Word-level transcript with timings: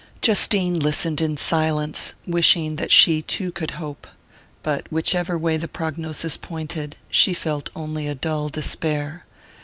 Justine 0.19 0.79
listened 0.79 1.21
in 1.21 1.37
silence, 1.37 2.15
wishing 2.25 2.77
that 2.77 2.89
she 2.91 3.21
too 3.21 3.51
could 3.51 3.69
hope. 3.77 4.07
But 4.63 4.91
whichever 4.91 5.37
way 5.37 5.57
the 5.57 5.67
prognosis 5.67 6.37
pointed, 6.37 6.95
she 7.11 7.35
felt 7.35 7.69
only 7.75 8.07
a 8.07 8.15
dull 8.15 8.49
despair. 8.49 9.25